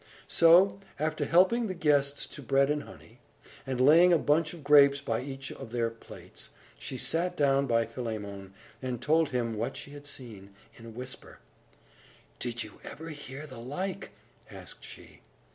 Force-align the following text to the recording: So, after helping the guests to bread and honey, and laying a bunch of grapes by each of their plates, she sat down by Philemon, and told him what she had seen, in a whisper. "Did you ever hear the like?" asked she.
So, 0.27 0.79
after 0.97 1.25
helping 1.25 1.67
the 1.67 1.75
guests 1.75 2.25
to 2.25 2.41
bread 2.41 2.71
and 2.71 2.81
honey, 2.81 3.19
and 3.67 3.79
laying 3.79 4.11
a 4.11 4.17
bunch 4.17 4.51
of 4.51 4.63
grapes 4.63 4.99
by 4.99 5.21
each 5.21 5.51
of 5.51 5.71
their 5.71 5.91
plates, 5.91 6.49
she 6.79 6.97
sat 6.97 7.37
down 7.37 7.67
by 7.67 7.85
Philemon, 7.85 8.55
and 8.81 8.99
told 8.99 9.29
him 9.29 9.53
what 9.55 9.77
she 9.77 9.91
had 9.91 10.07
seen, 10.07 10.55
in 10.75 10.87
a 10.87 10.89
whisper. 10.89 11.37
"Did 12.39 12.63
you 12.63 12.81
ever 12.83 13.09
hear 13.09 13.45
the 13.45 13.59
like?" 13.59 14.09
asked 14.49 14.83
she. 14.83 15.21